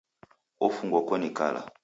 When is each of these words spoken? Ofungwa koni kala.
Ofungwa 0.65 0.99
koni 1.07 1.29
kala. 1.37 1.61